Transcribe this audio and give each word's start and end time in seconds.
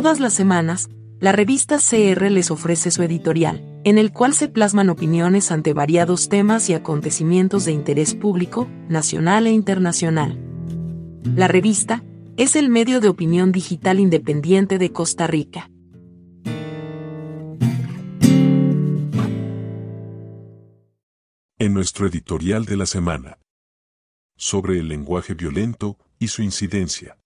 Todas 0.00 0.20
las 0.20 0.32
semanas, 0.32 0.88
la 1.18 1.32
revista 1.32 1.78
CR 1.78 2.30
les 2.30 2.52
ofrece 2.52 2.92
su 2.92 3.02
editorial, 3.02 3.80
en 3.82 3.98
el 3.98 4.12
cual 4.12 4.32
se 4.32 4.46
plasman 4.46 4.90
opiniones 4.90 5.50
ante 5.50 5.72
variados 5.72 6.28
temas 6.28 6.70
y 6.70 6.74
acontecimientos 6.74 7.64
de 7.64 7.72
interés 7.72 8.14
público, 8.14 8.68
nacional 8.88 9.48
e 9.48 9.50
internacional. 9.50 10.38
La 11.34 11.48
revista 11.48 12.04
es 12.36 12.54
el 12.54 12.68
medio 12.68 13.00
de 13.00 13.08
opinión 13.08 13.50
digital 13.50 13.98
independiente 13.98 14.78
de 14.78 14.92
Costa 14.92 15.26
Rica. 15.26 15.68
En 21.58 21.74
nuestro 21.74 22.06
editorial 22.06 22.66
de 22.66 22.76
la 22.76 22.86
semana, 22.86 23.38
sobre 24.36 24.78
el 24.78 24.86
lenguaje 24.86 25.34
violento 25.34 25.98
y 26.20 26.28
su 26.28 26.42
incidencia. 26.42 27.18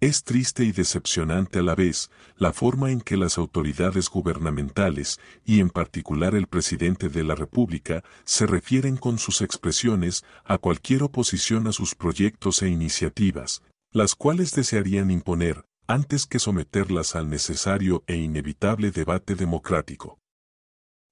Es 0.00 0.24
triste 0.24 0.64
y 0.64 0.72
decepcionante 0.72 1.58
a 1.58 1.62
la 1.62 1.74
vez 1.74 2.10
la 2.36 2.54
forma 2.54 2.90
en 2.90 3.02
que 3.02 3.18
las 3.18 3.36
autoridades 3.36 4.08
gubernamentales, 4.08 5.20
y 5.44 5.60
en 5.60 5.68
particular 5.68 6.34
el 6.34 6.46
presidente 6.46 7.10
de 7.10 7.22
la 7.22 7.34
República, 7.34 8.02
se 8.24 8.46
refieren 8.46 8.96
con 8.96 9.18
sus 9.18 9.42
expresiones 9.42 10.24
a 10.44 10.56
cualquier 10.56 11.02
oposición 11.02 11.66
a 11.66 11.72
sus 11.72 11.94
proyectos 11.94 12.62
e 12.62 12.70
iniciativas, 12.70 13.62
las 13.92 14.14
cuales 14.14 14.52
desearían 14.52 15.10
imponer, 15.10 15.66
antes 15.86 16.24
que 16.24 16.38
someterlas 16.38 17.14
al 17.14 17.28
necesario 17.28 18.02
e 18.06 18.16
inevitable 18.16 18.92
debate 18.92 19.34
democrático. 19.34 20.18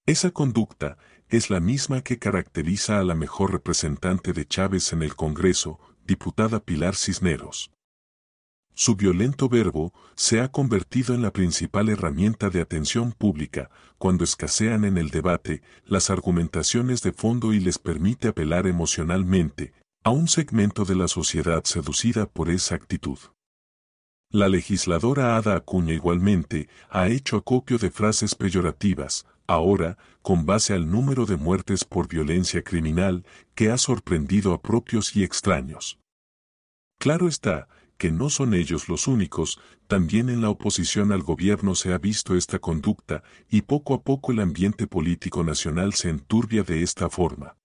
Esa 0.06 0.30
conducta 0.30 0.96
es 1.28 1.50
la 1.50 1.60
misma 1.60 2.00
que 2.00 2.18
caracteriza 2.18 2.98
a 2.98 3.04
la 3.04 3.14
mejor 3.14 3.52
representante 3.52 4.32
de 4.32 4.46
Chávez 4.46 4.94
en 4.94 5.02
el 5.02 5.14
Congreso, 5.14 5.78
diputada 6.06 6.60
Pilar 6.60 6.96
Cisneros. 6.96 7.70
Su 8.80 8.94
violento 8.94 9.48
verbo 9.48 9.92
se 10.14 10.40
ha 10.40 10.52
convertido 10.52 11.12
en 11.12 11.20
la 11.20 11.32
principal 11.32 11.88
herramienta 11.88 12.48
de 12.48 12.60
atención 12.60 13.10
pública 13.10 13.70
cuando 13.98 14.22
escasean 14.22 14.84
en 14.84 14.98
el 14.98 15.10
debate 15.10 15.62
las 15.84 16.10
argumentaciones 16.10 17.02
de 17.02 17.10
fondo 17.10 17.52
y 17.52 17.58
les 17.58 17.80
permite 17.80 18.28
apelar 18.28 18.68
emocionalmente 18.68 19.72
a 20.04 20.10
un 20.10 20.28
segmento 20.28 20.84
de 20.84 20.94
la 20.94 21.08
sociedad 21.08 21.64
seducida 21.64 22.26
por 22.26 22.50
esa 22.50 22.76
actitud. 22.76 23.18
La 24.30 24.48
legisladora 24.48 25.36
Ada 25.36 25.56
Acuña 25.56 25.92
igualmente 25.92 26.68
ha 26.88 27.08
hecho 27.08 27.38
acopio 27.38 27.78
de 27.78 27.90
frases 27.90 28.36
peyorativas, 28.36 29.26
ahora, 29.48 29.98
con 30.22 30.46
base 30.46 30.72
al 30.72 30.88
número 30.88 31.26
de 31.26 31.36
muertes 31.36 31.84
por 31.84 32.06
violencia 32.06 32.62
criminal 32.62 33.26
que 33.56 33.72
ha 33.72 33.76
sorprendido 33.76 34.52
a 34.52 34.62
propios 34.62 35.16
y 35.16 35.24
extraños. 35.24 35.98
Claro 37.00 37.26
está, 37.26 37.68
que 37.98 38.10
no 38.10 38.30
son 38.30 38.54
ellos 38.54 38.88
los 38.88 39.08
únicos, 39.08 39.60
también 39.88 40.28
en 40.30 40.40
la 40.40 40.50
oposición 40.50 41.12
al 41.12 41.22
gobierno 41.22 41.74
se 41.74 41.92
ha 41.92 41.98
visto 41.98 42.36
esta 42.36 42.58
conducta 42.58 43.22
y 43.50 43.62
poco 43.62 43.94
a 43.94 44.02
poco 44.02 44.32
el 44.32 44.40
ambiente 44.40 44.86
político 44.86 45.44
nacional 45.44 45.92
se 45.94 46.08
enturbia 46.08 46.62
de 46.62 46.82
esta 46.82 47.10
forma. 47.10 47.56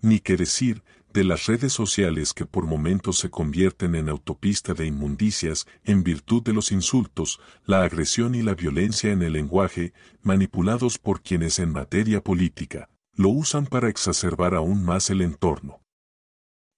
Ni 0.00 0.18
qué 0.18 0.36
decir 0.36 0.82
de 1.12 1.22
las 1.22 1.46
redes 1.46 1.72
sociales 1.72 2.32
que 2.32 2.44
por 2.44 2.66
momentos 2.66 3.18
se 3.18 3.30
convierten 3.30 3.94
en 3.94 4.08
autopista 4.08 4.74
de 4.74 4.86
inmundicias 4.86 5.66
en 5.84 6.02
virtud 6.02 6.42
de 6.42 6.52
los 6.52 6.72
insultos, 6.72 7.38
la 7.64 7.84
agresión 7.84 8.34
y 8.34 8.42
la 8.42 8.54
violencia 8.54 9.12
en 9.12 9.22
el 9.22 9.34
lenguaje, 9.34 9.92
manipulados 10.22 10.98
por 10.98 11.22
quienes 11.22 11.60
en 11.60 11.70
materia 11.70 12.20
política 12.20 12.88
lo 13.16 13.28
usan 13.28 13.66
para 13.66 13.88
exacerbar 13.88 14.54
aún 14.54 14.84
más 14.84 15.08
el 15.08 15.20
entorno. 15.20 15.83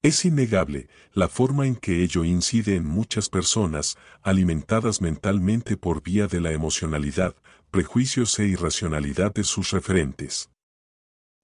Es 0.07 0.25
innegable 0.25 0.89
la 1.15 1.29
forma 1.29 1.67
en 1.67 1.75
que 1.75 2.05
ello 2.05 2.23
incide 2.23 2.77
en 2.77 2.87
muchas 2.87 3.29
personas, 3.29 3.99
alimentadas 4.23 5.01
mentalmente 5.01 5.77
por 5.77 6.01
vía 6.01 6.29
de 6.29 6.41
la 6.41 6.53
emocionalidad, 6.53 7.35
prejuicios 7.73 8.39
e 8.39 8.47
irracionalidad 8.47 9.35
de 9.35 9.42
sus 9.42 9.73
referentes. 9.73 10.48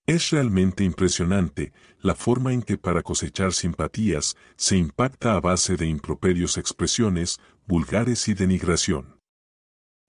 Es 0.06 0.31
realmente 0.31 0.84
impresionante 0.84 1.72
la 1.98 2.14
forma 2.14 2.53
en 2.53 2.62
que 2.62 2.78
para 2.78 3.03
cosechar 3.03 3.53
simpatías 3.53 4.36
se 4.54 4.76
impacta 4.76 5.34
a 5.34 5.41
base 5.41 5.76
de 5.76 5.88
improperios 5.88 6.56
expresiones, 6.56 7.41
vulgares 7.66 8.28
y 8.28 8.34
denigración. 8.34 9.22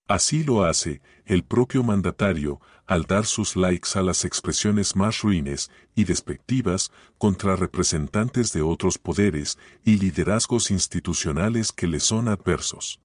Así 0.07 0.43
lo 0.43 0.65
hace 0.65 1.01
el 1.25 1.43
propio 1.43 1.81
mandatario 1.81 2.59
al 2.85 3.03
dar 3.03 3.25
sus 3.25 3.55
likes 3.55 3.97
a 3.97 4.01
las 4.01 4.25
expresiones 4.25 4.95
más 4.97 5.21
ruines 5.21 5.71
y 5.95 6.03
despectivas 6.03 6.91
contra 7.17 7.55
representantes 7.55 8.51
de 8.51 8.61
otros 8.61 8.97
poderes 8.97 9.57
y 9.85 9.97
liderazgos 9.97 10.71
institucionales 10.71 11.71
que 11.71 11.87
le 11.87 12.01
son 12.01 12.27
adversos. 12.27 12.99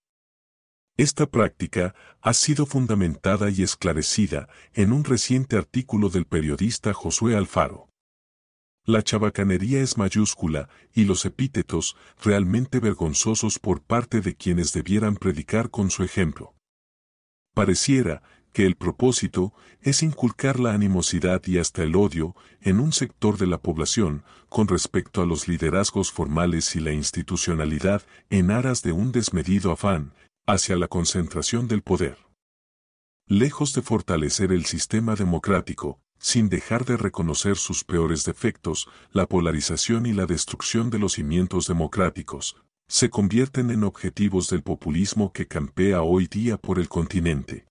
Esta 0.97 1.27
práctica 1.27 1.95
ha 2.21 2.35
sido 2.35 2.67
fundamentada 2.67 3.51
y 3.51 3.63
esclarecida 3.63 4.49
en 4.75 4.93
un 4.93 5.05
reciente 5.05 5.57
artículo 5.57 6.09
del 6.09 6.25
periodista 6.25 6.93
Josué 6.93 7.37
Alfaro. 7.37 7.89
La 8.85 9.05
chabacanería 9.05 9.81
es 9.81 9.97
mayúscula 9.97 10.69
y 10.93 11.05
los 11.05 11.25
epítetos 11.25 11.95
realmente 12.21 12.81
vergonzosos 12.81 13.61
por 13.61 13.83
parte 13.83 14.21
de 14.21 14.35
quienes 14.35 14.73
debieran 14.73 15.15
predicar 15.15 15.71
con 15.71 15.91
su 15.91 16.03
ejemplo. 16.03 16.58
Pareciera 17.55 18.23
que 18.53 18.67
el 18.67 18.77
propósito 18.77 19.53
es 19.83 20.03
inculcar 20.03 20.59
la 20.59 20.73
animosidad 20.73 21.43
y 21.47 21.59
hasta 21.59 21.83
el 21.83 21.97
odio 21.97 22.35
en 22.61 22.81
un 22.81 22.93
sector 22.93 23.39
de 23.39 23.47
la 23.47 23.59
población 23.59 24.25
con 24.49 24.69
respecto 24.69 25.23
a 25.23 25.27
los 25.27 25.49
liderazgos 25.49 26.11
formales 26.11 26.75
y 26.75 26.81
la 26.81 26.93
institucionalidad 26.93 28.03
en 28.31 28.51
aras 28.51 28.83
de 28.83 28.93
un 28.93 29.13
desmedido 29.13 29.71
afán 29.71 30.13
hacia 30.47 30.77
la 30.77 30.89
concentración 30.89 31.69
del 31.69 31.83
poder. 31.83 32.19
Lejos 33.27 33.75
de 33.75 33.83
fortalecer 33.83 34.53
el 34.53 34.65
sistema 34.65 35.15
democrático, 35.15 36.01
sin 36.19 36.49
dejar 36.49 36.85
de 36.85 36.97
reconocer 36.97 37.57
sus 37.57 37.85
peores 37.85 38.25
defectos, 38.25 38.89
la 39.13 39.27
polarización 39.27 40.07
y 40.07 40.15
la 40.15 40.27
destrucción 40.27 40.91
de 40.91 40.99
los 40.99 41.13
cimientos 41.13 41.67
democráticos, 41.67 42.57
se 42.89 43.11
convierten 43.11 43.71
en 43.71 43.85
objetivos 43.85 44.49
del 44.49 44.63
populismo 44.63 45.33
que 45.33 45.47
campea 45.47 46.03
hoy 46.03 46.27
día 46.27 46.57
por 46.57 46.79
el 46.79 46.89
continente. 46.89 47.67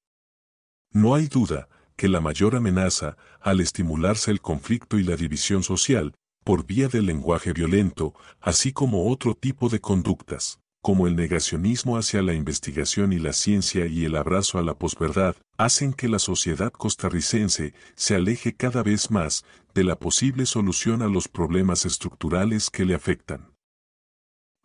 No 0.94 1.16
hay 1.16 1.28
duda 1.28 1.68
que 1.96 2.08
la 2.08 2.22
mayor 2.22 2.56
amenaza, 2.56 3.18
al 3.42 3.60
estimularse 3.60 4.30
el 4.30 4.40
conflicto 4.40 5.00
y 5.00 5.04
la 5.04 5.16
división 5.16 5.64
social, 5.64 6.14
por 6.44 6.66
vía 6.66 6.88
del 6.88 7.08
lenguaje 7.08 7.52
violento, 7.52 8.14
así 8.40 8.72
como 8.72 9.12
otro 9.12 9.34
tipo 9.34 9.68
de 9.68 9.82
conductas, 9.82 10.60
como 10.82 11.08
el 11.08 11.16
negacionismo 11.16 11.98
hacia 11.98 12.22
la 12.22 12.34
investigación 12.34 13.12
y 13.12 13.20
la 13.20 13.34
ciencia 13.34 13.88
y 13.88 14.06
el 14.06 14.16
abrazo 14.16 14.60
a 14.60 14.64
la 14.64 14.76
posverdad, 14.76 15.36
hacen 15.58 15.92
que 15.92 16.08
la 16.08 16.20
sociedad 16.20 16.72
costarricense 16.72 17.74
se 17.96 18.16
aleje 18.16 18.56
cada 18.56 18.84
vez 18.84 19.10
más 19.10 19.44
de 19.74 19.84
la 19.84 19.98
posible 19.98 20.46
solución 20.46 21.02
a 21.02 21.08
los 21.08 21.28
problemas 21.28 21.86
estructurales 21.86 22.70
que 22.70 22.86
le 22.86 22.94
afectan. 22.94 23.57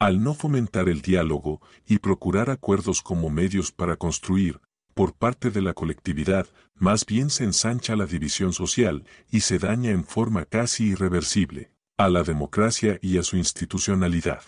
Al 0.03 0.21
no 0.21 0.35
fomentar 0.35 0.89
el 0.89 1.01
diálogo 1.01 1.63
y 1.87 1.99
procurar 1.99 2.51
acuerdos 2.51 3.03
como 3.03 3.31
medios 3.31 3.71
para 3.71 3.95
construir, 3.95 4.61
por 4.95 5.15
parte 5.15 5.53
de 5.53 5.63
la 5.63 5.75
colectividad, 5.75 6.49
más 6.75 7.07
bien 7.07 7.31
se 7.31 7.45
ensancha 7.45 7.95
la 7.95 8.07
división 8.07 8.53
social 8.53 9.05
y 9.31 9.43
se 9.43 9.61
daña 9.61 9.93
en 9.93 10.05
forma 10.05 10.45
casi 10.45 10.87
irreversible 10.87 11.71
a 11.97 12.09
la 12.09 12.25
democracia 12.25 12.99
y 13.01 13.17
a 13.19 13.23
su 13.23 13.37
institucionalidad. 13.37 14.43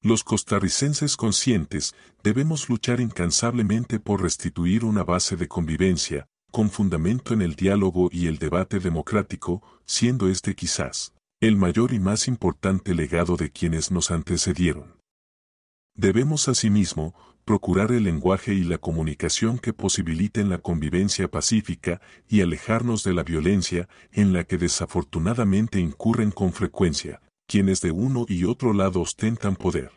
Los 0.00 0.24
costarricenses 0.24 1.18
conscientes 1.18 1.94
debemos 2.22 2.70
luchar 2.70 3.02
incansablemente 3.02 4.00
por 4.00 4.22
restituir 4.22 4.82
una 4.82 5.04
base 5.04 5.36
de 5.36 5.46
convivencia, 5.46 6.26
con 6.50 6.70
fundamento 6.70 7.34
en 7.34 7.42
el 7.42 7.54
diálogo 7.54 8.08
y 8.10 8.28
el 8.28 8.38
debate 8.38 8.80
democrático, 8.80 9.62
siendo 9.84 10.26
este 10.26 10.54
quizás 10.54 11.12
el 11.40 11.56
mayor 11.56 11.92
y 11.92 12.00
más 12.00 12.26
importante 12.26 12.96
legado 12.96 13.36
de 13.36 13.50
quienes 13.50 13.92
nos 13.92 14.10
antecedieron. 14.10 14.96
Debemos 15.94 16.48
asimismo 16.48 17.14
procurar 17.44 17.92
el 17.92 18.04
lenguaje 18.04 18.54
y 18.54 18.64
la 18.64 18.78
comunicación 18.78 19.58
que 19.58 19.72
posibiliten 19.72 20.48
la 20.48 20.58
convivencia 20.58 21.28
pacífica 21.28 22.00
y 22.28 22.40
alejarnos 22.40 23.04
de 23.04 23.14
la 23.14 23.22
violencia 23.22 23.88
en 24.10 24.32
la 24.32 24.44
que 24.44 24.58
desafortunadamente 24.58 25.78
incurren 25.78 26.32
con 26.32 26.52
frecuencia 26.52 27.20
quienes 27.46 27.80
de 27.80 27.92
uno 27.92 28.26
y 28.28 28.44
otro 28.44 28.74
lado 28.74 29.00
ostentan 29.00 29.56
poder. 29.56 29.92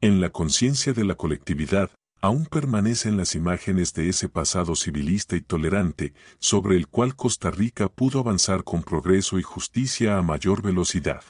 En 0.00 0.20
la 0.20 0.30
conciencia 0.30 0.92
de 0.92 1.04
la 1.04 1.16
colectividad, 1.16 1.90
aún 2.20 2.46
permanecen 2.46 3.16
las 3.16 3.34
imágenes 3.34 3.94
de 3.94 4.08
ese 4.08 4.28
pasado 4.28 4.74
civilista 4.74 5.36
y 5.36 5.40
tolerante, 5.40 6.14
sobre 6.38 6.76
el 6.76 6.88
cual 6.88 7.14
Costa 7.14 7.50
Rica 7.50 7.88
pudo 7.88 8.20
avanzar 8.20 8.64
con 8.64 8.82
progreso 8.82 9.38
y 9.38 9.42
justicia 9.42 10.18
a 10.18 10.22
mayor 10.22 10.62
velocidad. 10.62 11.22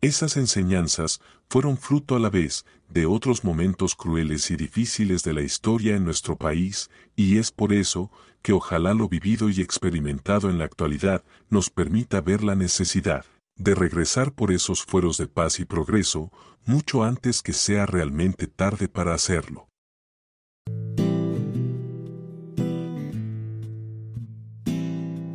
Esas 0.00 0.36
enseñanzas 0.36 1.20
fueron 1.48 1.76
fruto 1.76 2.16
a 2.16 2.18
la 2.18 2.28
vez 2.28 2.64
de 2.88 3.06
otros 3.06 3.44
momentos 3.44 3.94
crueles 3.94 4.50
y 4.50 4.56
difíciles 4.56 5.22
de 5.22 5.32
la 5.32 5.42
historia 5.42 5.94
en 5.94 6.04
nuestro 6.04 6.36
país, 6.36 6.90
y 7.14 7.38
es 7.38 7.52
por 7.52 7.72
eso 7.72 8.10
que 8.42 8.52
ojalá 8.52 8.94
lo 8.94 9.08
vivido 9.08 9.48
y 9.48 9.60
experimentado 9.60 10.50
en 10.50 10.58
la 10.58 10.64
actualidad 10.64 11.24
nos 11.48 11.70
permita 11.70 12.20
ver 12.20 12.42
la 12.42 12.56
necesidad 12.56 13.24
de 13.56 13.74
regresar 13.74 14.32
por 14.32 14.50
esos 14.50 14.82
fueros 14.82 15.18
de 15.18 15.28
paz 15.28 15.60
y 15.60 15.64
progreso, 15.64 16.32
mucho 16.64 17.04
antes 17.04 17.42
que 17.42 17.52
sea 17.52 17.86
realmente 17.86 18.46
tarde 18.46 18.88
para 18.88 19.14
hacerlo. 19.14 19.68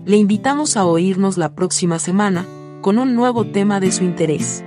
Le 0.08 0.16
invitamos 0.16 0.78
a 0.78 0.86
oírnos 0.86 1.38
la 1.38 1.54
próxima 1.54 2.00
semana, 2.00 2.48
con 2.80 2.98
un 2.98 3.14
nuevo 3.14 3.46
tema 3.46 3.82
de 3.82 3.92
su 3.92 4.06
interés. 4.06 4.64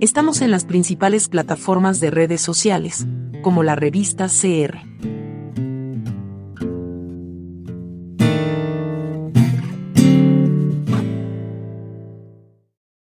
Estamos 0.00 0.42
en 0.42 0.50
las 0.50 0.66
principales 0.66 1.28
plataformas 1.30 1.98
de 1.98 2.10
redes 2.10 2.42
sociales, 2.42 3.06
como 3.40 3.62
la 3.62 3.74
revista 3.74 4.26
CR. 4.26 4.80